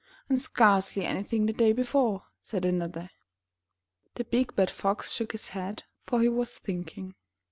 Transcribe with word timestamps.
"And 0.29 0.41
scarcely 0.41 1.05
anything 1.05 1.45
the 1.45 1.53
day 1.53 1.73
before," 1.73 2.23
said 2.41 2.65
another. 2.65 3.11
The 4.15 4.23
big 4.23 4.55
bad 4.55 4.71
Fox 4.71 5.11
shook 5.11 5.31
his 5.33 5.49
head, 5.49 5.83
for 6.07 6.21
he 6.23 6.27
was 6.27 6.57
thinking. 6.57 7.13